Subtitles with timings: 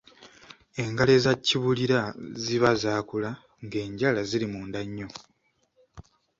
[0.83, 1.99] Engalo eza kibulira
[2.43, 3.31] ziba zaakula
[3.65, 5.07] ng’enjala ziri munda nnyo.